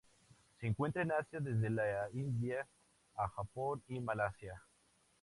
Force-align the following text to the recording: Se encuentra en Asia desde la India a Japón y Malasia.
Se 0.59 0.65
encuentra 0.65 1.03
en 1.03 1.11
Asia 1.11 1.39
desde 1.39 1.69
la 1.69 2.09
India 2.13 2.67
a 3.15 3.27
Japón 3.27 3.83
y 3.87 3.99
Malasia. 3.99 4.59